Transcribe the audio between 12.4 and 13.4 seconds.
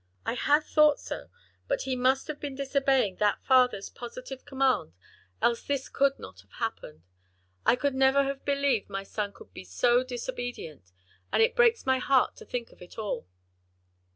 think of it all."